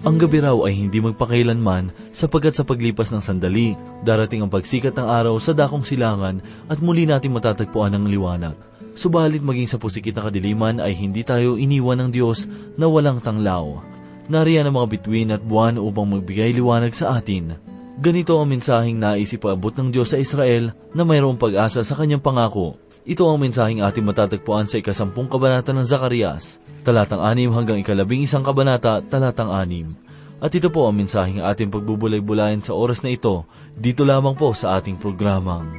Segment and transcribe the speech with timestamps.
[0.00, 5.04] Ang gabi raw ay hindi magpakailanman sapagkat sa paglipas ng sandali, darating ang pagsikat ng
[5.04, 6.40] araw sa dakong silangan
[6.72, 8.56] at muli natin matatagpuan ang liwanag.
[8.96, 12.48] Subalit maging sa pusikit na kadiliman ay hindi tayo iniwan ng Diyos
[12.80, 13.84] na walang tanglaw.
[14.32, 17.60] Nariyan ang mga bituin at buwan upang magbigay liwanag sa atin.
[18.00, 22.80] Ganito ang mensaheng nais ipaabot ng Diyos sa Israel na mayroong pag-asa sa kanyang pangako.
[23.00, 28.44] Ito ang mensaheng ating matatagpuan sa ikasampung kabanata ng Zakarias, talatang anim hanggang ikalabing isang
[28.44, 29.96] kabanata, talatang anim.
[30.36, 34.76] At ito po ang mensaheng ating pagbubulay-bulayan sa oras na ito, dito lamang po sa
[34.76, 35.72] ating programang,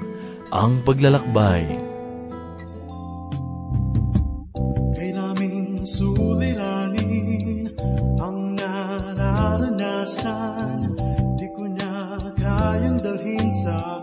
[0.49, 1.77] Ang Paglalakbay.
[4.97, 7.69] Kay naming suliranin
[8.17, 10.09] ang nararanasan
[11.37, 14.00] Di ko na kayang dalhin sa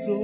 [0.00, 0.21] kay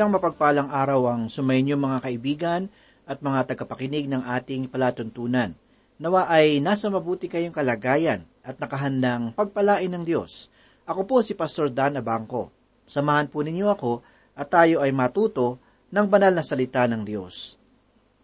[0.00, 2.72] Isang mapagpalang araw ang sumainyo mga kaibigan
[3.04, 5.52] at mga tagapakinig ng ating palatuntunan.
[6.00, 10.48] Nawa ay nasa mabuti kayong kalagayan at nakahandang pagpalain ng Diyos.
[10.88, 12.48] Ako po si Pastor Dan Abangco.
[12.88, 14.00] Samahan po ninyo ako
[14.40, 15.60] at tayo ay matuto
[15.92, 17.60] ng banal na salita ng Diyos.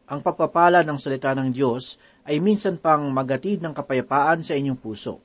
[0.09, 5.21] Ang pagpapala ng salita ng Diyos ay minsan pang magatid ng kapayapaan sa inyong puso.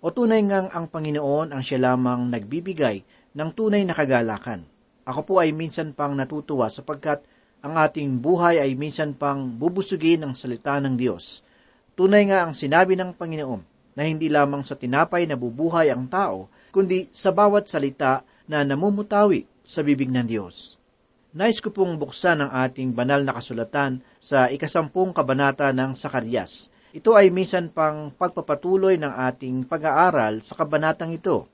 [0.00, 3.04] O tunay ngang ang Panginoon ang siya lamang nagbibigay
[3.36, 4.71] ng tunay na kagalakan.
[5.02, 7.26] Ako po ay minsan pang natutuwa sapagkat
[7.62, 11.42] ang ating buhay ay minsan pang bubusugin ng salita ng Diyos.
[11.94, 13.62] Tunay nga ang sinabi ng Panginoon
[13.94, 19.44] na hindi lamang sa tinapay na bubuhay ang tao, kundi sa bawat salita na namumutawi
[19.62, 20.80] sa bibig ng Diyos.
[21.32, 26.68] Nais ko pong buksan ang ating banal na kasulatan sa ikasampung kabanata ng Sakarias.
[26.92, 31.48] Ito ay minsan pang pagpapatuloy ng ating pag-aaral sa kabanatang ito.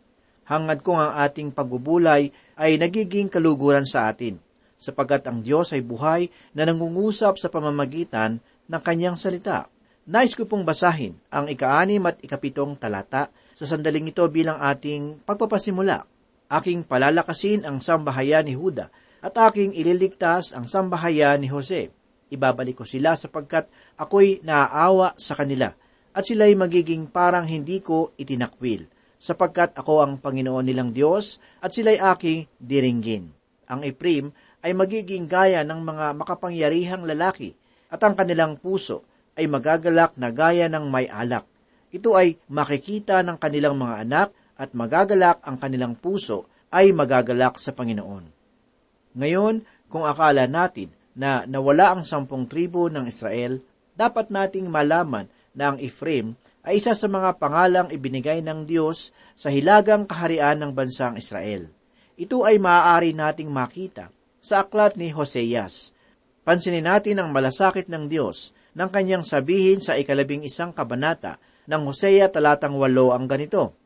[0.48, 4.40] Hangad kong ang ating pagbubulay ay nagiging kaluguran sa atin,
[4.80, 9.68] sapagkat ang Diyos ay buhay na nangungusap sa pamamagitan ng kanyang salita.
[10.08, 16.08] Nais ko pong basahin ang ikaanim at ikapitong talata sa sandaling ito bilang ating pagpapasimula.
[16.48, 18.88] Aking palalakasin ang sambahayan ni Huda
[19.20, 21.92] at aking ililigtas ang sambahayan ni Jose.
[22.32, 23.68] Ibabalik ko sila sapagkat
[24.00, 25.76] ako'y naaawa sa kanila
[26.16, 31.98] at sila'y magiging parang hindi ko itinakwil sapagkat ako ang Panginoon nilang Diyos at sila'y
[31.98, 33.34] aking diringgin.
[33.68, 34.30] Ang Ephraim
[34.62, 37.54] ay magiging gaya ng mga makapangyarihang lalaki
[37.90, 39.04] at ang kanilang puso
[39.38, 41.46] ay magagalak na gaya ng may alak.
[41.94, 44.28] Ito ay makikita ng kanilang mga anak
[44.58, 48.24] at magagalak ang kanilang puso ay magagalak sa Panginoon.
[49.16, 53.62] Ngayon, kung akala natin na nawala ang sampung tribo ng Israel,
[53.96, 55.26] dapat nating malaman
[55.56, 60.70] na ang Ephraim ay isa sa mga pangalang ibinigay ng Diyos sa hilagang kaharian ng
[60.74, 61.70] bansang Israel.
[62.18, 64.10] Ito ay maaari nating makita
[64.42, 65.94] sa aklat ni Hoseas.
[66.42, 71.38] Pansinin natin ang malasakit ng Diyos ng kanyang sabihin sa ikalabing isang kabanata
[71.68, 73.76] ng Hosea talatang walo ang ganito.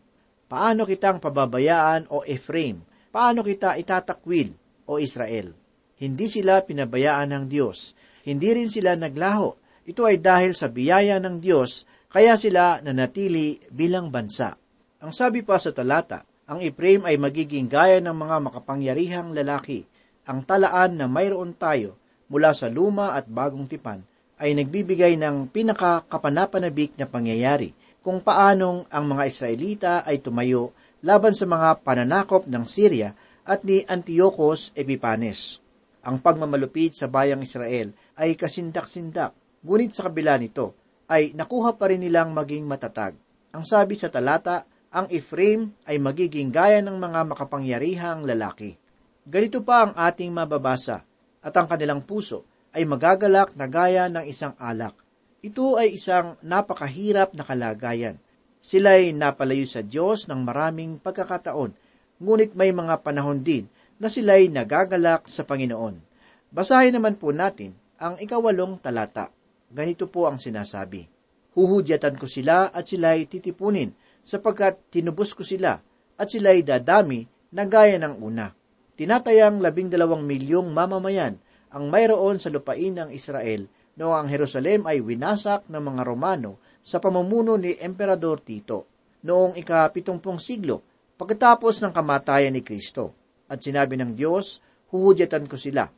[0.46, 2.80] Paano kitang pababayaan o Ephraim?
[3.12, 4.54] Paano kita itatakwil
[4.88, 5.52] o Israel?
[5.98, 7.92] Hindi sila pinabayaan ng Diyos.
[8.22, 9.58] Hindi rin sila naglaho.
[9.82, 14.52] Ito ay dahil sa biyaya ng Diyos, kaya sila nanatili bilang bansa.
[15.00, 19.88] Ang sabi pa sa talata, ang Ephraim ay magiging gaya ng mga makapangyarihang lalaki.
[20.28, 21.96] Ang talaan na mayroon tayo
[22.28, 24.04] mula sa luma at bagong tipan
[24.36, 27.72] ay nagbibigay ng pinakakapanapanabik na pangyayari
[28.04, 33.16] kung paanong ang mga Israelita ay tumayo laban sa mga pananakop ng Syria
[33.48, 35.64] at ni Antiochus Epipanes.
[36.04, 39.32] Ang pagmamalupit sa bayang Israel ay kasindak-sindak,
[39.64, 40.81] ngunit sa kabila nito
[41.12, 43.12] ay nakuha pa rin nilang maging matatag.
[43.52, 48.80] Ang sabi sa talata, ang Ephraim ay magiging gaya ng mga makapangyarihang lalaki.
[49.28, 51.04] Ganito pa ang ating mababasa,
[51.44, 54.96] at ang kanilang puso ay magagalak na gaya ng isang alak.
[55.44, 58.16] Ito ay isang napakahirap na kalagayan.
[58.62, 61.76] Sila'y napalayo sa Diyos ng maraming pagkakataon,
[62.22, 63.68] ngunit may mga panahon din
[64.00, 66.00] na sila'y nagagalak sa Panginoon.
[66.48, 69.28] Basahin naman po natin ang ikawalong talata.
[69.72, 71.08] Ganito po ang sinasabi.
[71.56, 73.88] Huhudyatan ko sila at sila'y titipunin,
[74.20, 75.80] sapagkat tinubos ko sila
[76.20, 77.24] at sila'y dadami
[77.56, 78.52] na gaya ng una.
[78.92, 81.40] Tinatayang labing dalawang milyong mamamayan
[81.72, 83.64] ang mayroon sa lupain ng Israel
[83.96, 88.92] noong ang Jerusalem ay winasak ng mga Romano sa pamumuno ni Emperador Tito
[89.24, 90.84] noong ikapitumpong siglo
[91.16, 93.16] pagkatapos ng kamatayan ni Kristo.
[93.48, 94.60] At sinabi ng Diyos,
[94.92, 95.88] huhudyatan ko sila.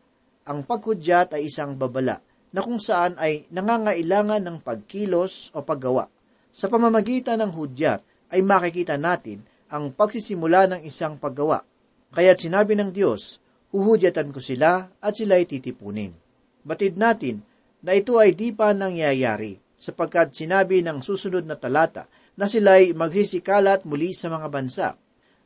[0.47, 2.19] Ang paghudyat ay isang babala
[2.55, 6.07] na kung saan ay nangangailangan ng pagkilos o paggawa.
[6.55, 11.67] Sa pamamagitan ng hudyat ay makikita natin ang pagsisimula ng isang paggawa.
[12.15, 13.43] Kaya't sinabi ng Diyos,
[13.75, 16.15] huhudyatan ko sila at sila'y titipunin.
[16.63, 17.43] Batid natin
[17.83, 22.07] na ito ay di pa nangyayari sapagkat sinabi ng susunod na talata
[22.39, 24.89] na sila'y magsisikalat muli sa mga bansa.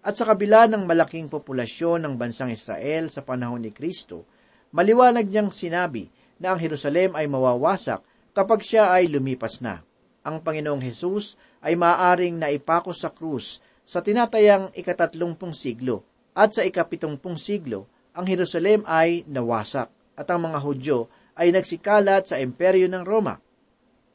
[0.04, 4.28] At sa kabila ng malaking populasyon ng bansang Israel sa panahon ni Kristo,
[4.76, 8.02] maliwanag niyang sinabi na ang Jerusalem ay mawawasak
[8.34, 9.82] kapag siya ay lumipas na.
[10.22, 16.04] Ang Panginoong Hesus ay maaaring naipako sa krus sa tinatayang ikatatlongpong siglo
[16.38, 22.38] at sa ikapitongpong siglo, ang Jerusalem ay nawasak at ang mga Hudyo ay nagsikalat sa
[22.38, 23.38] imperyo ng Roma.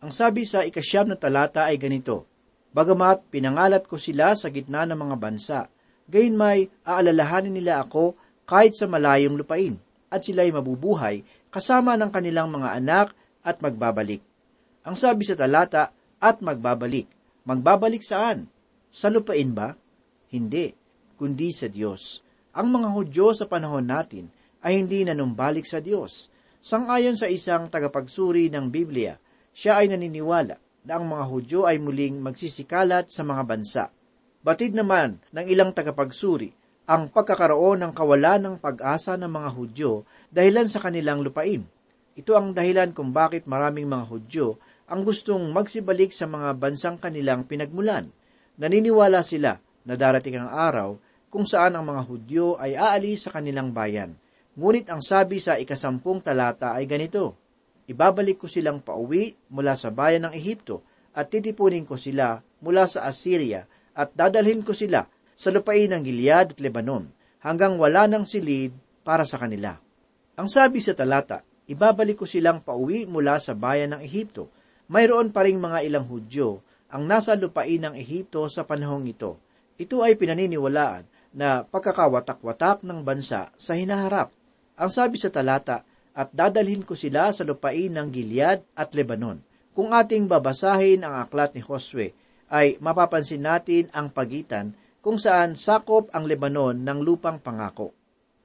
[0.04, 2.28] Ang sabi sa ikasyam na talata ay ganito,
[2.74, 5.60] Bagamat pinangalat ko sila sa gitna ng mga bansa,
[6.10, 9.80] gayon may aalalahanin nila ako kahit sa malayong lupain,
[10.14, 13.08] at sila'y mabubuhay kasama ng kanilang mga anak
[13.46, 14.26] at magbabalik.
[14.82, 17.12] Ang sabi sa talata, at magbabalik.
[17.44, 18.48] Magbabalik saan?
[18.88, 19.76] Sa lupain ba?
[20.32, 20.72] Hindi,
[21.20, 22.24] kundi sa Diyos.
[22.56, 24.32] Ang mga Hudyo sa panahon natin
[24.64, 26.32] ay hindi nanumbalik sa Diyos.
[26.64, 29.20] Sangayon sa isang tagapagsuri ng Biblia,
[29.52, 30.56] siya ay naniniwala
[30.88, 33.92] na ang mga Hudyo ay muling magsisikalat sa mga bansa.
[34.40, 39.92] Batid naman ng ilang tagapagsuri ang pagkakaroon ng kawalan ng pag-asa ng mga Hudyo
[40.28, 41.64] dahilan sa kanilang lupain.
[42.20, 44.60] Ito ang dahilan kung bakit maraming mga Hudyo
[44.92, 48.12] ang gustong magsibalik sa mga bansang kanilang pinagmulan.
[48.60, 49.56] Naniniwala sila
[49.88, 50.90] na darating ang araw
[51.32, 54.20] kung saan ang mga Hudyo ay aalis sa kanilang bayan.
[54.54, 57.40] Ngunit ang sabi sa ikasampung talata ay ganito,
[57.84, 63.04] Ibabalik ko silang pauwi mula sa bayan ng Ehipto at titipunin ko sila mula sa
[63.08, 67.10] Assyria at dadalhin ko sila sa lupain ng Gilead at Lebanon
[67.44, 68.72] hanggang wala ng silid
[69.04, 69.76] para sa kanila.
[70.40, 74.50] Ang sabi sa talata, ibabalik ko silang pauwi mula sa bayan ng Ehipto.
[74.90, 76.64] Mayroon pa ring mga ilang Hudyo
[76.94, 79.42] ang nasa lupain ng Ehipto sa panahong ito.
[79.78, 84.30] Ito ay pinaniniwalaan na pagkakawatak-watak ng bansa sa hinaharap.
[84.78, 85.82] Ang sabi sa talata,
[86.14, 89.42] at dadalhin ko sila sa lupain ng Gilead at Lebanon.
[89.74, 92.14] Kung ating babasahin ang aklat ni Josue,
[92.54, 97.92] ay mapapansin natin ang pagitan kung saan sakop ang Lebanon ng lupang pangako.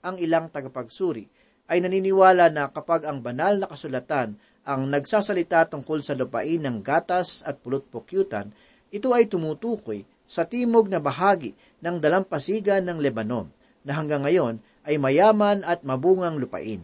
[0.03, 1.31] Ang ilang tagapagsuri
[1.71, 4.35] ay naniniwala na kapag ang banal na kasulatan
[4.67, 8.51] ang nagsasalita tungkol sa lupain ng gatas at pulot-pukyutan,
[8.91, 13.49] ito ay tumutukoy sa timog na bahagi ng dalampasigan ng Lebanon
[13.87, 16.83] na hanggang ngayon ay mayaman at mabungang lupain.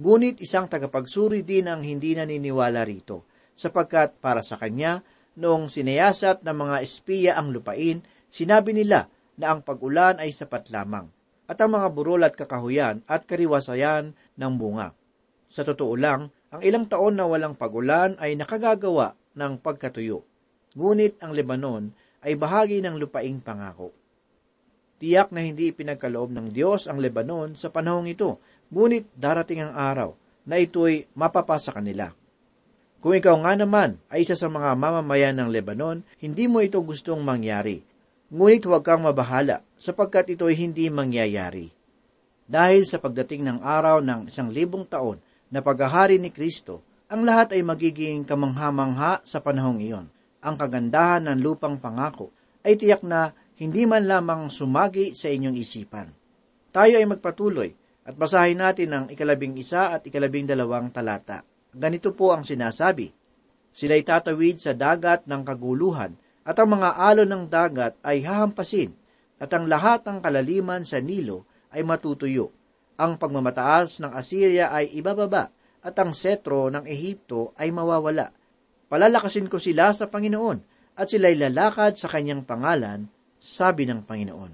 [0.00, 5.04] Ngunit isang tagapagsuri din ang hindi naniniwala rito, sapagkat para sa kanya,
[5.36, 11.10] noong sinayasat ng mga espiya ang lupain, sinabi nila na ang pag-ulan ay sapat lamang,
[11.50, 14.94] at ang mga burol at kakahuyan at kariwasayan ng bunga.
[15.50, 20.22] Sa totoo lang, ang ilang taon na walang pag-ulan ay nakagagawa ng pagkatuyo.
[20.78, 21.90] Ngunit ang Lebanon
[22.22, 23.90] ay bahagi ng lupaing pangako.
[25.00, 28.38] Tiyak na hindi ipinagkaloob ng Diyos ang Lebanon sa panahong ito,
[28.70, 30.10] ngunit darating ang araw
[30.44, 32.12] na ito'y mapapasa kanila.
[33.00, 37.24] Kung ikaw nga naman ay isa sa mga mamamayan ng Lebanon, hindi mo ito gustong
[37.24, 37.80] mangyari.
[38.30, 41.66] Ngunit huwag kang mabahala sapagkat ito'y hindi mangyayari.
[42.46, 45.18] Dahil sa pagdating ng araw ng isang libong taon
[45.50, 50.06] na paghahari ni Kristo, ang lahat ay magiging kamangha-mangha sa panahong iyon.
[50.46, 52.30] Ang kagandahan ng lupang pangako
[52.62, 56.14] ay tiyak na hindi man lamang sumagi sa inyong isipan.
[56.70, 57.74] Tayo ay magpatuloy
[58.06, 61.42] at basahin natin ang ikalabing isa at ikalabing dalawang talata.
[61.74, 63.10] Ganito po ang sinasabi,
[63.74, 68.96] Sila'y tatawid sa dagat ng kaguluhan at ang mga alon ng dagat ay hahampasin
[69.40, 72.52] at ang lahat ng kalaliman sa Nilo ay matutuyo.
[73.00, 75.48] Ang pagmamataas ng Assyria ay ibababa
[75.80, 78.32] at ang setro ng Ehipto ay mawawala.
[78.90, 80.58] Palalakasin ko sila sa Panginoon
[81.00, 83.08] at sila'y lalakad sa kanyang pangalan,
[83.40, 84.52] sabi ng Panginoon.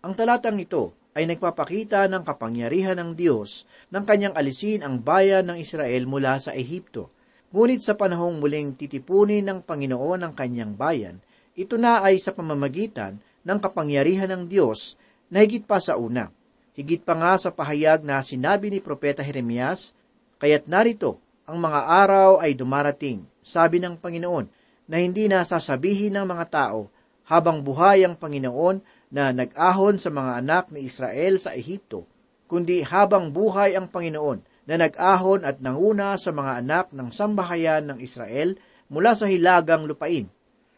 [0.00, 5.60] Ang talatang ito ay nagpapakita ng kapangyarihan ng Diyos ng kanyang alisin ang bayan ng
[5.60, 7.12] Israel mula sa Ehipto.
[7.50, 11.18] Ngunit sa panahong muling titipunin ng Panginoon ang kanyang bayan,
[11.58, 14.94] ito na ay sa pamamagitan ng kapangyarihan ng Diyos
[15.26, 16.30] na higit pa sa una.
[16.78, 19.98] Higit pa nga sa pahayag na sinabi ni Propeta Jeremias
[20.40, 24.48] Kaya't narito, ang mga araw ay dumarating, sabi ng Panginoon,
[24.88, 26.88] na hindi na sasabihin ng mga tao,
[27.28, 28.80] habang buhay ang Panginoon
[29.12, 32.06] na nag-ahon sa mga anak ni Israel sa Ehipto,
[32.46, 37.98] kundi habang buhay ang Panginoon na nag-ahon at nanguna sa mga anak ng sambahayan ng
[37.98, 38.54] Israel
[38.86, 40.30] mula sa hilagang lupain,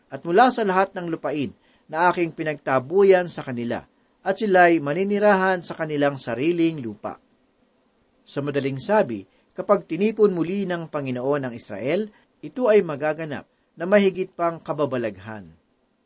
[0.08, 1.52] at mula sa lahat ng lupain
[1.92, 3.84] na aking pinagtabuyan sa kanila,
[4.24, 7.20] at sila'y maninirahan sa kanilang sariling lupa.
[8.24, 12.08] Sa madaling sabi, Kapag tinipon muli ng Panginoon ang Israel,
[12.40, 13.44] ito ay magaganap
[13.76, 15.52] na mahigit pang kababalaghan.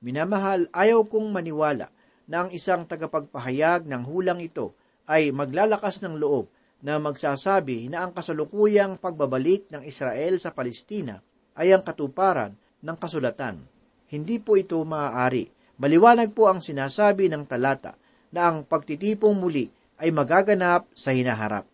[0.03, 1.95] Minamahal, ayaw kong maniwala
[2.27, 4.75] na ang isang tagapagpahayag ng hulang ito
[5.07, 6.51] ay maglalakas ng loob
[6.87, 11.19] na magsasabi na ang kasalukuyang pagbabalik ng Israel sa Palestina
[11.59, 13.59] ay ang katuparan ng kasulatan.
[14.07, 15.51] Hindi po ito maaari.
[15.83, 17.99] Maliwanag po ang sinasabi ng talata
[18.31, 19.67] na ang pagtitipong muli
[19.99, 21.67] ay magaganap sa hinaharap.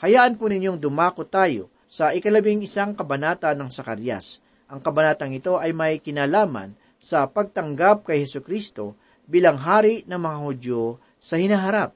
[0.00, 4.40] Hayaan po ninyong dumako tayo sa ikalabing isang kabanata ng Sakaryas.
[4.72, 8.96] Ang kabanatang ito ay may kinalaman sa pagtanggap kay Heso Kristo
[9.28, 10.80] bilang hari ng mga Hudyo
[11.20, 11.92] sa hinaharap.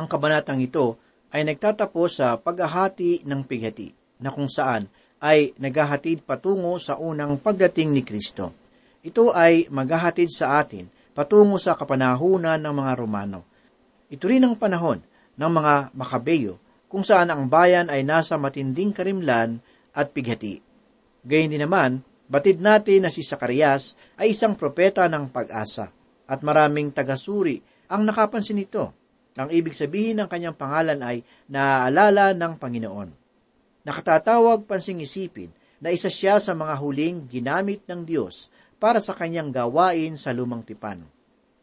[0.00, 0.96] Ang kabanatang ito
[1.34, 3.90] ay nagtatapos sa paghahati ng pighati
[4.22, 4.86] na kung saan
[5.18, 8.54] ay naghahatid patungo sa unang pagdating ni Kristo.
[9.02, 13.40] Ito ay maghahatid sa atin patungo sa kapanahunan ng mga Romano.
[14.14, 15.02] Ito rin ang panahon
[15.34, 16.54] ng mga Makabeyo
[16.86, 19.58] kung saan ang bayan ay nasa matinding karimlan
[19.90, 20.62] at pighati.
[21.26, 25.90] Gayun din naman, batid natin na si Sakarias ay isang propeta ng pag-asa
[26.30, 27.58] at maraming tagasuri
[27.90, 29.03] ang nakapansin nito.
[29.34, 33.10] Ang ibig sabihin ng kanyang pangalan ay naaalala ng Panginoon.
[33.82, 35.50] Nakatatawag pansing isipin
[35.82, 38.48] na isa siya sa mga huling ginamit ng Diyos
[38.78, 41.02] para sa kanyang gawain sa lumang tipan.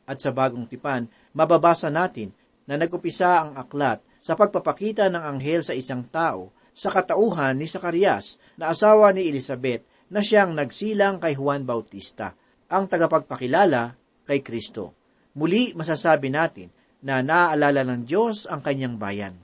[0.04, 2.36] At sa bagong tipan, mababasa natin
[2.68, 8.36] na nagupisa ang aklat sa pagpapakita ng anghel sa isang tao sa katauhan ni Sakarias
[8.60, 12.36] na asawa ni Elizabeth na siyang nagsilang kay Juan Bautista,
[12.68, 13.96] ang tagapagpakilala
[14.28, 14.92] kay Kristo.
[15.40, 16.68] Muli masasabi natin
[17.02, 19.36] na naaalala ng Diyos ang kanyang bayan.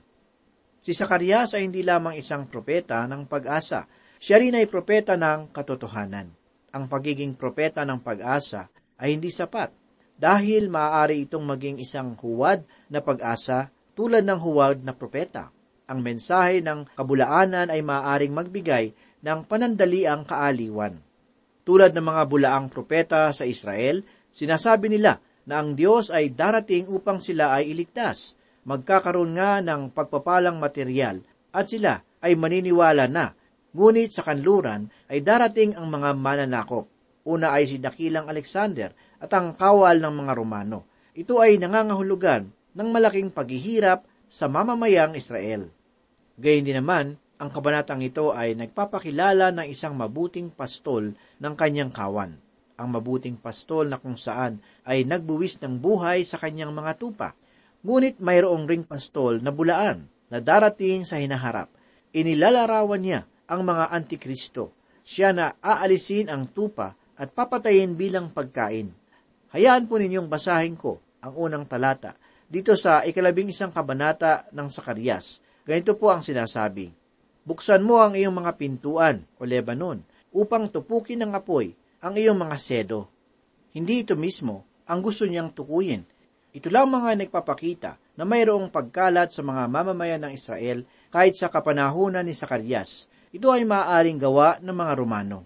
[0.78, 3.84] Si Sakarias ay hindi lamang isang propeta ng pag-asa,
[4.18, 6.30] siya rin ay propeta ng katotohanan.
[6.74, 9.74] Ang pagiging propeta ng pag-asa ay hindi sapat
[10.18, 15.50] dahil maaari itong maging isang huwad na pag-asa tulad ng huwag na propeta.
[15.88, 20.98] Ang mensahe ng kabulaanan ay maaaring magbigay ng panandaliang kaaliwan.
[21.62, 27.24] Tulad ng mga bulaang propeta sa Israel, sinasabi nila na ang Diyos ay darating upang
[27.24, 28.36] sila ay iligtas.
[28.68, 31.24] Magkakaroon nga ng pagpapalang material
[31.56, 33.32] at sila ay maniniwala na.
[33.72, 36.84] Ngunit sa kanluran ay darating ang mga mananakop.
[37.24, 40.84] Una ay si Dakilang Alexander at ang kawal ng mga Romano.
[41.16, 45.72] Ito ay nangangahulugan ng malaking paghihirap sa mamamayang Israel.
[46.36, 52.36] Gayun din naman, ang kabanatang ito ay nagpapakilala ng isang mabuting pastol ng kanyang kawan.
[52.78, 57.34] Ang mabuting pastol na kung saan ay nagbuwis ng buhay sa kanyang mga tupa.
[57.82, 61.66] Ngunit mayroong ring pastol na bulaan na darating sa hinaharap.
[62.14, 64.70] Inilalarawan niya ang mga antikristo.
[65.02, 68.94] Siya na aalisin ang tupa at papatayin bilang pagkain.
[69.50, 72.14] Hayaan po ninyong basahin ko ang unang talata
[72.46, 75.42] dito sa ikalabing isang kabanata ng Sakarias.
[75.66, 76.94] Ganito po ang sinasabi.
[77.42, 79.98] Buksan mo ang iyong mga pintuan o Lebanon
[80.32, 83.10] upang tupukin ng apoy ang iyong mga sedo.
[83.74, 86.06] Hindi ito mismo ang gusto niyang tukuyin.
[86.54, 92.24] Ito lang mga nagpapakita na mayroong pagkalat sa mga mamamayan ng Israel kahit sa kapanahunan
[92.24, 93.10] ni Sakarias.
[93.34, 95.38] Ito ay maaaring gawa ng mga Romano.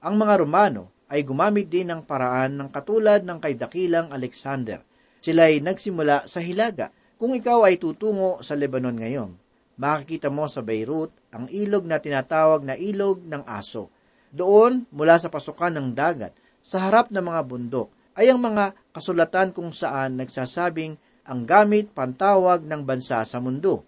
[0.00, 4.80] Ang mga Romano ay gumamit din ng paraan ng katulad ng kay Dakilang Alexander.
[5.18, 6.94] Sila ay nagsimula sa Hilaga.
[7.18, 9.34] Kung ikaw ay tutungo sa Lebanon ngayon,
[9.76, 13.90] makikita mo sa Beirut ang ilog na tinatawag na ilog ng aso.
[14.28, 19.54] Doon, mula sa pasukan ng dagat, sa harap ng mga bundok, ay ang mga kasulatan
[19.54, 23.86] kung saan nagsasabing ang gamit pantawag ng bansa sa mundo.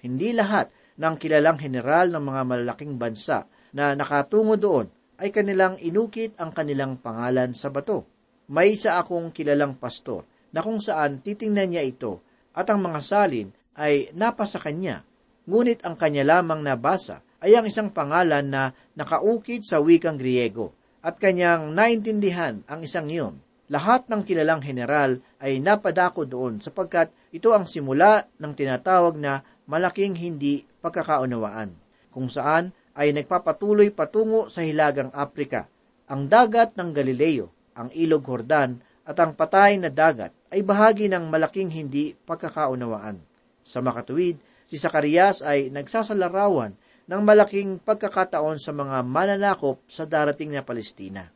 [0.00, 4.86] Hindi lahat ng kilalang general ng mga malalaking bansa na nakatungo doon
[5.18, 8.04] ay kanilang inukit ang kanilang pangalan sa bato.
[8.52, 12.20] May isa akong kilalang pastor na kung saan titingnan niya ito
[12.52, 15.02] at ang mga salin ay napasa kanya.
[15.48, 20.70] Ngunit ang kanya lamang nabasa ay ang isang pangalan na nakaukit sa wikang Griego
[21.02, 23.42] at kanyang naintindihan ang isang iyon.
[23.66, 30.14] Lahat ng kilalang general ay napadako doon sapagkat ito ang simula ng tinatawag na malaking
[30.14, 31.74] hindi pagkakaunawaan,
[32.14, 35.66] kung saan ay nagpapatuloy patungo sa Hilagang Aprika.
[36.12, 41.32] Ang dagat ng Galileo, ang ilog Hordan at ang patay na dagat ay bahagi ng
[41.32, 43.18] malaking hindi pagkakaunawaan.
[43.64, 44.36] Sa makatuwid,
[44.68, 51.26] si Sakarias ay nagsasalarawan ng malaking pagkakataon sa mga mananakop sa darating na Palestina.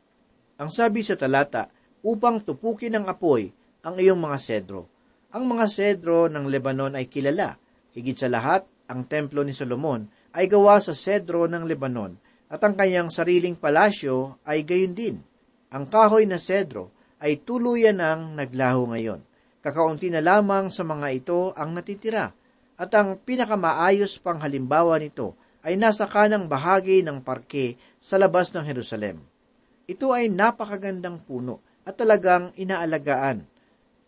[0.57, 1.69] Ang sabi sa talata,
[2.07, 3.51] upang tupukin ng apoy
[3.83, 4.87] ang iyong mga sedro.
[5.35, 7.59] Ang mga sedro ng Lebanon ay kilala.
[7.91, 12.15] Higit sa lahat, ang templo ni Solomon ay gawa sa sedro ng Lebanon
[12.47, 15.17] at ang kanyang sariling palasyo ay gayon din.
[15.75, 19.21] Ang kahoy na sedro ay tuluyan ng naglaho ngayon.
[19.59, 22.31] Kakaunti na lamang sa mga ito ang natitira
[22.79, 25.35] at ang pinakamaayos pang halimbawa nito
[25.67, 29.19] ay nasa kanang bahagi ng parke sa labas ng Jerusalem.
[29.91, 33.43] Ito ay napakagandang puno at talagang inaalagaan.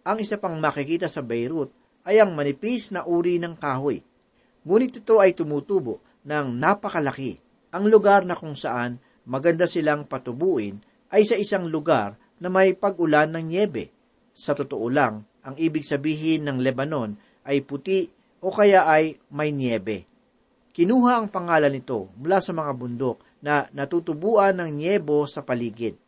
[0.06, 1.74] Ang isa pang makikita sa Beirut
[2.06, 3.98] ay ang manipis na uri ng kahoy.
[4.62, 7.42] Ngunit ito ay tumutubo ng napakalaki.
[7.74, 10.78] Ang lugar na kung saan maganda silang patubuin
[11.10, 13.90] ay sa isang lugar na may pag-ulan ng niebe.
[14.30, 18.06] Sa totoo lang, ang ibig sabihin ng Lebanon ay puti
[18.38, 20.06] o kaya ay may niebe.
[20.78, 25.98] Kinuha ang pangalan nito mula sa mga bundok na natutubuan ng niebo sa paligid.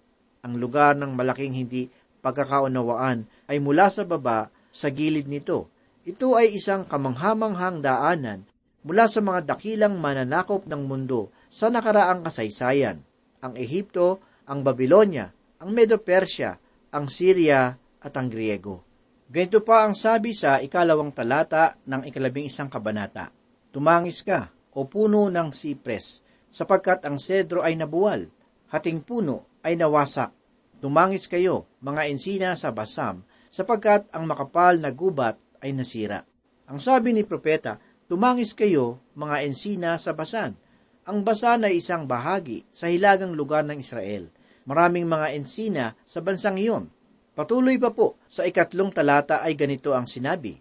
[0.46, 1.90] Ang lugar ng malaking hindi
[2.22, 5.66] pagkakaunawaan ay mula sa baba sa gilid nito.
[6.06, 8.46] Ito ay isang kamanghamanghang daanan
[8.86, 13.02] mula sa mga dakilang mananakop ng mundo sa nakaraang kasaysayan,
[13.42, 16.54] ang Ehipto, ang Babylonia, ang Medo-Persia,
[16.94, 18.86] ang Syria at ang Griego.
[19.26, 23.34] Ganito pa ang sabi sa ikalawang talata ng ikalabing isang kabanata.
[23.74, 28.26] Tumangis ka, o puno ng sipres, sapagkat ang sedro ay nabuwal,
[28.70, 30.34] hating puno ay nawasak.
[30.80, 36.24] Tumangis kayo, mga ensina sa basam, sapagkat ang makapal na gubat ay nasira.
[36.70, 40.58] Ang sabi ni propeta, Tumangis kayo, mga ensina sa Basan.
[41.06, 44.34] Ang Basan ay isang bahagi sa hilagang lugar ng Israel.
[44.66, 46.90] Maraming mga ensina sa bansang iyon.
[47.38, 50.58] Patuloy pa po, sa ikatlong talata ay ganito ang sinabi.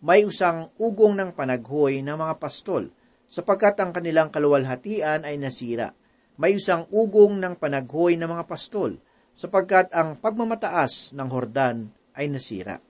[0.00, 2.88] May usang ugong ng panaghoy ng mga pastol,
[3.28, 5.92] sapagkat ang kanilang kaluwalhatian ay nasira.
[6.40, 8.96] May usang ugong ng panaghoy ng mga pastol,
[9.36, 12.80] sapagkat ang pagmamataas ng Hordan ay nasira.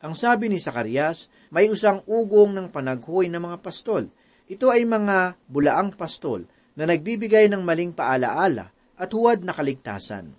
[0.00, 4.08] Ang sabi ni Sakarias, may usang ugong ng panaghoy ng mga pastol.
[4.48, 10.32] Ito ay mga bulaang pastol na nagbibigay ng maling paalaala at huwad na kaligtasan.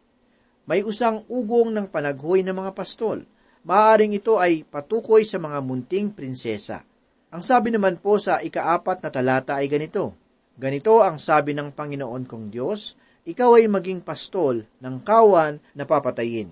[0.66, 3.22] May usang ugong ng panaghoy ng mga pastol.
[3.62, 6.82] Maaring ito ay patukoy sa mga munting prinsesa.
[7.32, 10.12] Ang sabi naman po sa ikaapat na talata ay ganito,
[10.60, 16.52] Ganito ang sabi ng Panginoon kong Diyos, ikaw ay maging pastol ng kawan na papatayin.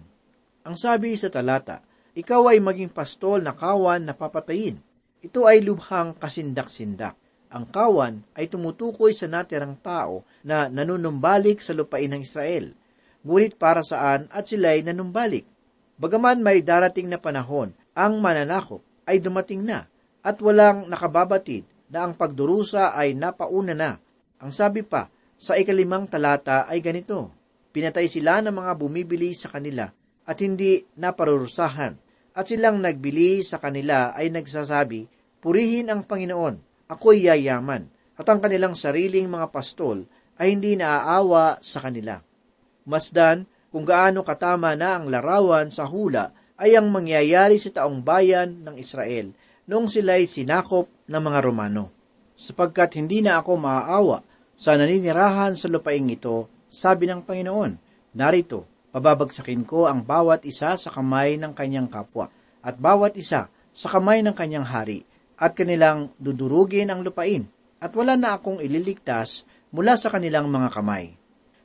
[0.63, 1.83] Ang sabi sa talata,
[2.15, 4.79] ikaw ay maging pastol na kawan na papatayin.
[5.19, 7.19] Ito ay lubhang kasindak-sindak.
[7.51, 12.71] Ang kawan ay tumutukoy sa natirang tao na nanunumbalik sa lupain ng Israel.
[13.27, 15.43] Ngunit para saan at sila'y nanumbalik?
[15.99, 19.88] Bagaman may darating na panahon, ang mananakop ay dumating na
[20.23, 23.91] at walang nakababatid na ang pagdurusa ay napauna na.
[24.39, 27.31] Ang sabi pa, sa ikalimang talata ay ganito,
[27.69, 29.85] Pinatay sila ng mga bumibili sa kanila
[30.25, 31.93] at hindi naparurusahan
[32.33, 35.05] at silang nagbili sa kanila ay nagsasabi,
[35.39, 37.87] Purihin ang Panginoon, ako'y yayaman,
[38.19, 40.03] at ang kanilang sariling mga pastol
[40.35, 42.19] ay hindi naaawa sa kanila.
[42.83, 48.65] Masdan kung gaano katama na ang larawan sa hula ay ang mangyayari sa taong bayan
[48.65, 49.31] ng Israel
[49.69, 51.93] noong sila'y sinakop ng mga Romano.
[52.33, 54.25] Sapagkat hindi na ako maaawa
[54.57, 57.77] sa naninirahan sa lupaing ito, sabi ng Panginoon,
[58.17, 62.33] narito, pababagsakin ko ang bawat isa sa kamay ng kanyang kapwa,
[62.65, 65.05] at bawat isa sa kamay ng kanyang hari,
[65.37, 67.45] at kanilang dudurugin ang lupain,
[67.77, 71.13] at wala na akong ililigtas mula sa kanilang mga kamay.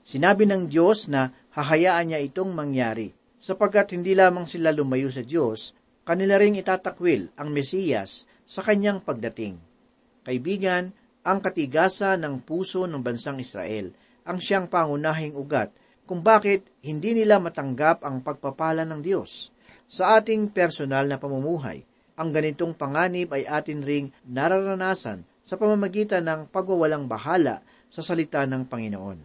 [0.05, 5.73] Sinabi ng Diyos na hahayaan niya itong mangyari, sapagkat hindi lamang sila lumayo sa Diyos,
[6.05, 9.57] kanila ring itatakwil ang Mesiyas sa kanyang pagdating.
[10.25, 10.93] Kaibigan,
[11.25, 13.89] ang katigasa ng puso ng bansang Israel
[14.29, 15.73] ang siyang pangunahing ugat
[16.05, 19.49] kung bakit hindi nila matanggap ang pagpapala ng Diyos.
[19.89, 21.85] Sa ating personal na pamumuhay,
[22.17, 28.69] ang ganitong panganib ay atin ring nararanasan sa pamamagitan ng pagwawalang bahala sa salita ng
[28.69, 29.19] Panginoon.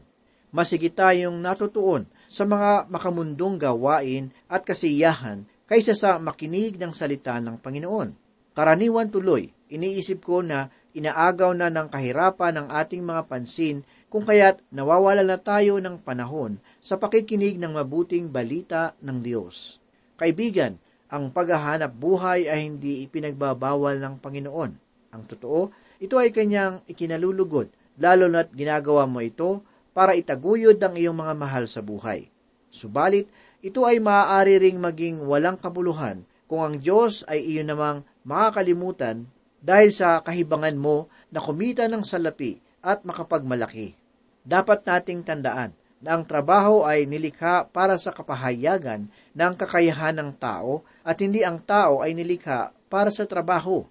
[0.50, 7.62] Masigit tayong natutuon sa mga makamundong gawain at kasiyahan kaysa sa makinig ng salita ng
[7.62, 8.10] Panginoon.
[8.58, 14.66] Karaniwan tuloy, iniisip ko na inaagaw na ng kahirapan ng ating mga pansin kung kaya't
[14.74, 19.78] nawawala na tayo ng panahon sa pakikinig ng mabuting balita ng Diyos.
[20.18, 20.82] Kaibigan,
[21.14, 24.72] ang paghahanap buhay ay hindi ipinagbabawal ng Panginoon.
[25.14, 25.70] Ang totoo,
[26.02, 27.70] ito ay kanyang ikinalulugod,
[28.02, 29.62] lalo na't ginagawa mo ito
[29.94, 32.30] para itaguyod ang iyong mga mahal sa buhay.
[32.70, 39.28] Subalit, ito ay maaari ring maging walang kabuluhan kung ang Diyos ay iyon namang makakalimutan
[39.60, 44.00] dahil sa kahibangan mo na kumita ng salapi at makapagmalaki.
[44.48, 50.88] Dapat nating tandaan na ang trabaho ay nilikha para sa kapahayagan ng kakayahan ng tao
[51.04, 53.84] at hindi ang tao ay nilikha para sa trabaho.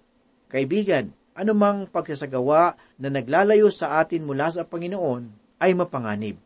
[0.49, 5.29] Kaibigan, anumang pagsasagawa na naglalayo sa atin mula sa Panginoon
[5.61, 6.41] ay mapanganib.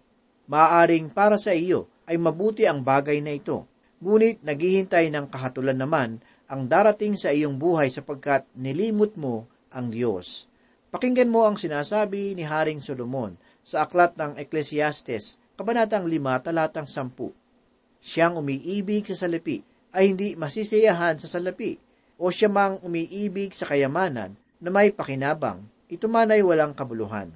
[0.52, 3.68] Maaring para sa iyo ay mabuti ang bagay na ito,
[4.04, 6.20] ngunit naghihintay ng kahatulan naman
[6.52, 10.46] ang darating sa iyong buhay sapagkat nilimot mo ang Diyos.
[10.94, 13.34] Pakinggan mo ang sinasabi ni Haring Solomon
[13.66, 17.34] sa aklat ng Ecclesiastes, Kabanatang 5, talatang 10.
[18.04, 19.64] Siyang umiibig sa salapi
[19.96, 21.80] ay hindi masisiyahan sa salapi,
[22.22, 27.34] o siya mang umiibig sa kayamanan na may pakinabang, ito man ay walang kabuluhan.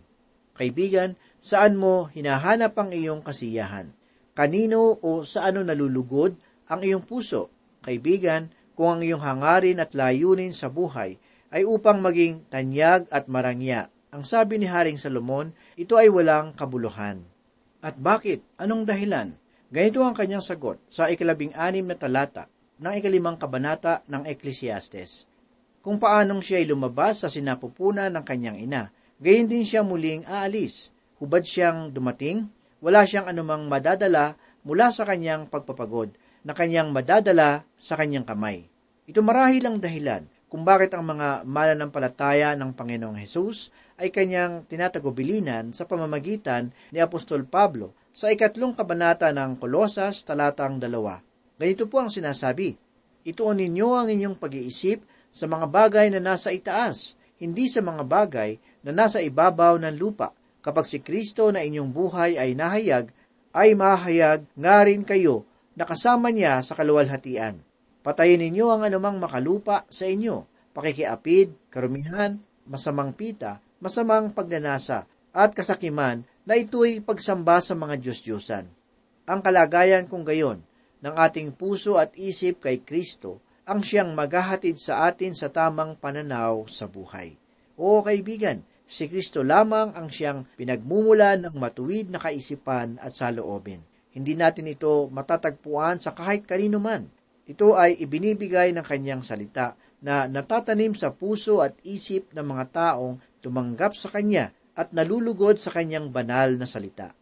[0.58, 3.94] Kaibigan, saan mo hinahanap ang iyong kasiyahan?
[4.38, 6.38] Kanino o sa ano nalulugod
[6.70, 7.50] ang iyong puso?
[7.82, 11.18] Kaibigan, kung ang iyong hangarin at layunin sa buhay
[11.50, 13.90] ay upang maging tanyag at marangya.
[14.14, 17.26] Ang sabi ni Haring Salomon, ito ay walang kabuluhan.
[17.82, 18.46] At bakit?
[18.62, 19.34] Anong dahilan?
[19.74, 22.46] Ganito ang kanyang sagot sa ikalabing anim na talata
[22.78, 25.26] ng ikalimang kabanata ng Ecclesiastes.
[25.82, 30.94] Kung paanong siya ay lumabas sa sinapupunan ng kanyang ina, gayon din siya muling aalis.
[31.18, 34.38] Hubad siyang dumating, wala siyang anumang madadala
[34.68, 36.14] mula sa kanyang pagpapagod
[36.44, 38.68] na kanyang madadala sa kanyang kamay.
[39.08, 45.76] Ito marahil ang dahilan kung bakit ang mga mananampalataya ng Panginoong Hesus ay kanyang tinatagubilinan
[45.76, 51.20] sa pamamagitan ni Apostol Pablo sa ikatlong kabanata ng Kolosas talatang dalawa.
[51.58, 52.78] Ganito po ang sinasabi,
[53.28, 55.04] Ituon ninyo ang inyong pag-iisip
[55.36, 58.56] sa mga bagay na nasa itaas, hindi sa mga bagay
[58.88, 60.32] na nasa ibabaw ng lupa.
[60.68, 63.08] Kapag si Kristo na inyong buhay ay nahayag,
[63.56, 65.48] ay mahayag nga rin kayo
[65.80, 67.64] nakasama niya sa kaluwalhatian.
[68.04, 70.44] Patayin ninyo ang anumang makalupa sa inyo,
[70.76, 72.36] pakikiapid, karumihan,
[72.68, 78.68] masamang pita, masamang pagnanasa, at kasakiman na ito'y pagsamba sa mga Diyos-Diyosan.
[79.24, 80.60] Ang kalagayan kung gayon
[81.00, 86.68] ng ating puso at isip kay Kristo ang siyang maghahatid sa atin sa tamang pananaw
[86.68, 87.40] sa buhay.
[87.80, 93.84] O kaibigan, si Kristo lamang ang siyang pinagmumula ng matuwid na kaisipan at saloobin.
[94.16, 97.12] Hindi natin ito matatagpuan sa kahit kanino man.
[97.46, 103.20] Ito ay ibinibigay ng kanyang salita na natatanim sa puso at isip ng mga taong
[103.44, 107.14] tumanggap sa kanya at nalulugod sa kanyang banal na salita.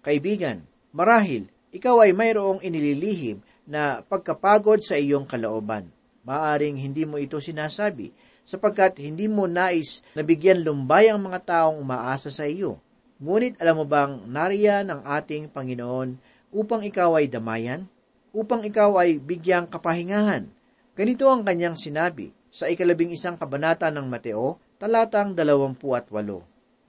[0.00, 5.86] Kaibigan, marahil ikaw ay mayroong inililihim na pagkapagod sa iyong kalaoban.
[6.26, 8.10] Maaring hindi mo ito sinasabi
[8.44, 12.80] sapagkat hindi mo nais na bigyan lumbay ang mga taong umaasa sa iyo.
[13.20, 16.16] Ngunit alam mo bang nariyan ang ating Panginoon
[16.50, 17.86] upang ikaw ay damayan,
[18.32, 20.48] upang ikaw ay bigyang kapahingahan.
[20.96, 26.42] Ganito ang kanyang sinabi sa ikalabing isang kabanata ng Mateo, talatang dalawampu at walo.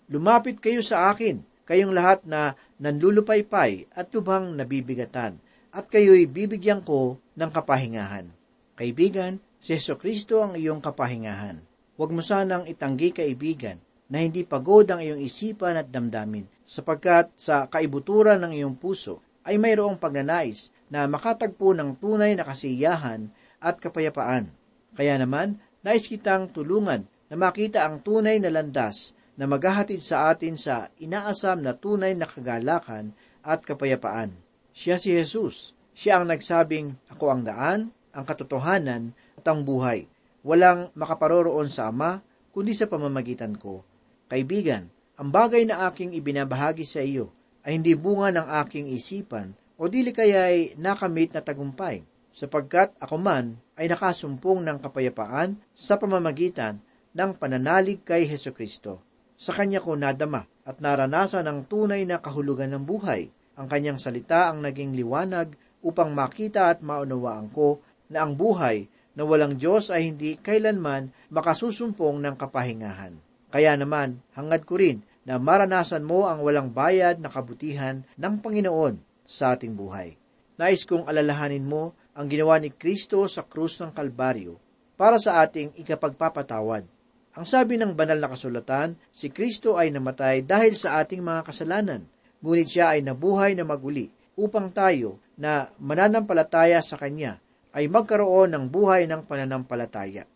[0.10, 5.38] Lumapit kayo sa akin, kayong lahat na nanlulupaypay at lubhang nabibigatan,
[5.72, 8.28] at kayo'y bibigyan ko ng kapahingahan.
[8.76, 11.62] Kaibigan, si Yeso Kristo ang iyong kapahingahan.
[11.96, 13.78] Huwag mo sanang itanggi kaibigan
[14.10, 19.62] na hindi pagod ang iyong isipan at damdamin, sapagkat sa kaibuturan ng iyong puso ay
[19.62, 24.52] mayroong pagnanais na makatagpo ng tunay na kasiyahan at kapayapaan.
[24.98, 30.60] Kaya naman, nais kitang tulungan na makita ang tunay na landas na maghahatid sa atin
[30.60, 34.36] sa inaasam na tunay na kagalakan at kapayapaan.
[34.76, 35.72] Siya si Jesus.
[35.96, 37.80] Siya ang nagsabing, Ako ang daan,
[38.12, 40.06] ang katotohanan at ang buhay.
[40.46, 42.22] Walang makaparoroon sa Ama,
[42.54, 43.82] kundi sa pamamagitan ko.
[44.30, 44.86] Kaibigan,
[45.18, 47.34] ang bagay na aking ibinabahagi sa iyo
[47.66, 53.18] ay hindi bunga ng aking isipan o dili kaya ay nakamit na tagumpay, sapagkat ako
[53.18, 56.78] man ay nakasumpong ng kapayapaan sa pamamagitan
[57.18, 59.02] ng pananalig kay Heso Kristo.
[59.42, 63.34] Sa Kanya ko nadama at naranasan ang tunay na kahulugan ng buhay.
[63.58, 69.28] Ang Kanyang salita ang naging liwanag upang makita at maunawaan ko na ang buhay na
[69.28, 73.20] walang Diyos ay hindi kailanman makasusumpong ng kapahingahan.
[73.52, 78.98] Kaya naman, hangad ko rin na maranasan mo ang walang bayad na kabutihan ng Panginoon
[79.28, 80.16] sa ating buhay.
[80.56, 84.58] Nais kong alalahanin mo ang ginawa ni Kristo sa krus ng Kalbaryo
[84.96, 86.84] para sa ating ikapagpapatawad.
[87.32, 92.04] Ang sabi ng banal na kasulatan, si Kristo ay namatay dahil sa ating mga kasalanan,
[92.44, 97.40] ngunit siya ay nabuhay na maguli upang tayo na mananampalataya sa Kanya
[97.72, 100.28] ay magkaroon ng buhay ng pananampalataya.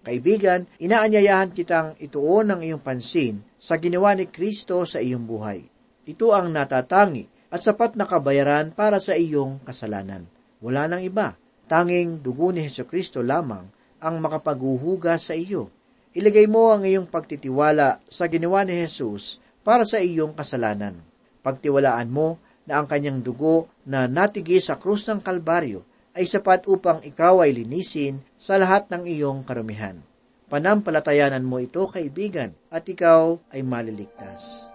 [0.00, 5.60] Kaibigan, inaanyayahan kitang ituon ang iyong pansin sa ginawa ni Kristo sa iyong buhay.
[6.08, 10.24] Ito ang natatangi at sapat na kabayaran para sa iyong kasalanan.
[10.64, 11.36] Wala nang iba.
[11.70, 13.68] Tanging dugo ni Heso Kristo lamang
[14.00, 15.68] ang makapaghuhuga sa iyo.
[16.16, 20.98] Ilagay mo ang iyong pagtitiwala sa ginawa ni Jesus para sa iyong kasalanan.
[21.44, 27.02] Pagtiwalaan mo na ang kanyang dugo na natigi sa krus ng Kalbaryo ay sapat upang
[27.06, 30.02] ikaw ay linisin sa lahat ng iyong karumihan.
[30.50, 34.66] Panampalatayanan mo ito, kaibigan, at ikaw ay maliligtas.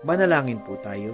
[0.00, 1.12] Manalangin po tayo.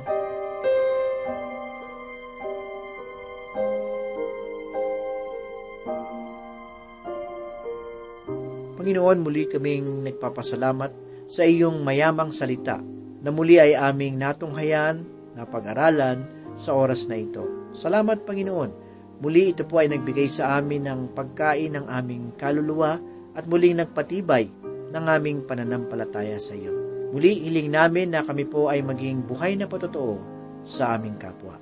[8.78, 10.92] Panginoon, muli kaming nagpapasalamat
[11.26, 12.78] sa iyong mayamang salita
[13.24, 15.02] na muli ay aming natunghayan,
[15.34, 16.22] napag-aralan
[16.54, 17.72] sa oras na ito.
[17.74, 18.83] Salamat, Panginoon,
[19.22, 22.98] Muli ito po ay nagbigay sa amin ng pagkain ng aming kaluluwa
[23.34, 24.46] at muling nagpatibay
[24.94, 26.70] ng aming pananampalataya sa iyo.
[27.14, 30.18] Muli hiling namin na kami po ay maging buhay na patotoo
[30.66, 31.54] sa aming kapwa.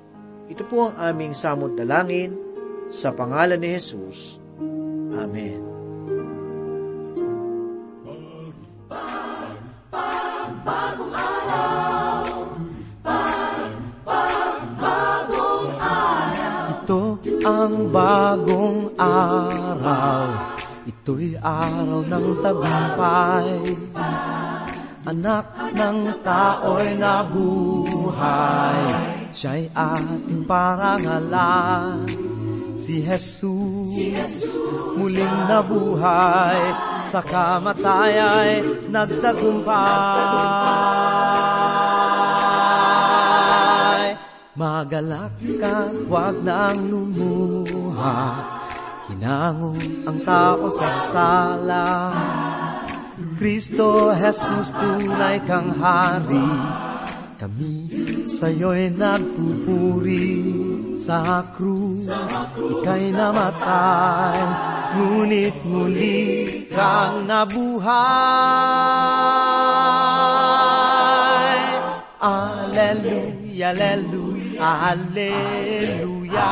[0.49, 2.33] Ito po ang aming samot dalangin
[2.89, 4.41] sa pangalan ni Jesus.
[5.13, 5.72] Amen.
[21.43, 23.59] Araw ng tagumpay.
[25.03, 28.79] Anak ng tao'y nabuhay.
[29.35, 32.07] Siya'y ating parangalan.
[32.79, 34.63] Si Jesus,
[34.95, 36.71] muling nabuhay.
[37.03, 39.75] Sa kamatay ay nagtagumpay.
[44.55, 48.62] Magalak ka, huwag nang lumuha.
[49.23, 49.71] Hinango
[50.03, 52.11] ang tao sa sala.
[53.39, 56.43] Kristo Jesus, tunay kang hari.
[57.39, 57.87] Kami
[58.27, 60.27] sa'yo'y nagpupuri
[60.99, 62.11] sa krus.
[62.51, 64.43] Ika'y namatay,
[64.99, 66.19] ngunit muli
[66.67, 67.95] kang nabuhay.
[72.19, 76.51] Alleluia, alleluia, alleluia.